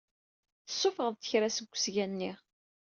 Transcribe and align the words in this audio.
Tessuffeɣ-d 0.67 1.19
kra 1.29 1.49
seg 1.49 1.67
wesga-nni. 1.69 2.31